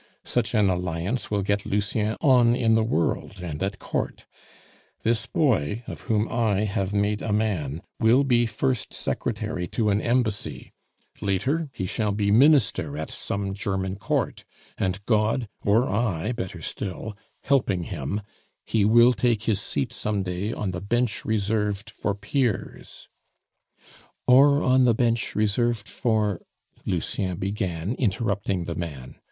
Such 0.25 0.55
an 0.55 0.67
alliance 0.67 1.29
will 1.29 1.43
get 1.43 1.63
Lucien 1.63 2.17
on 2.21 2.55
in 2.55 2.73
the 2.73 2.81
world 2.83 3.39
and 3.43 3.61
at 3.61 3.77
Court. 3.77 4.25
This 5.03 5.27
boy, 5.27 5.83
of 5.85 6.01
whom 6.09 6.27
I 6.27 6.61
have 6.61 6.91
made 6.91 7.21
a 7.21 7.31
man, 7.31 7.83
will 7.99 8.23
be 8.23 8.47
first 8.47 8.95
Secretary 8.95 9.67
to 9.67 9.91
an 9.91 10.01
Embassy; 10.01 10.71
later, 11.21 11.69
he 11.71 11.85
shall 11.85 12.11
be 12.11 12.31
Minister 12.31 12.97
at 12.97 13.11
some 13.11 13.53
German 13.53 13.95
Court, 13.95 14.43
and 14.75 15.05
God, 15.05 15.47
or 15.63 15.87
I 15.87 16.31
better 16.31 16.63
still 16.63 17.15
helping 17.43 17.83
him, 17.83 18.21
he 18.65 18.83
will 18.83 19.13
take 19.13 19.43
his 19.43 19.61
seat 19.61 19.93
some 19.93 20.23
day 20.23 20.51
on 20.51 20.71
the 20.71 20.81
bench 20.81 21.25
reserved 21.25 21.91
for 21.91 22.15
peers" 22.15 23.07
"Or 24.25 24.63
on 24.63 24.85
the 24.85 24.95
bench 24.95 25.35
reserved 25.35 25.87
for" 25.87 26.41
Lucien 26.87 27.37
began, 27.37 27.93
interrupting 27.99 28.63
the 28.63 28.73
man. 28.73 29.13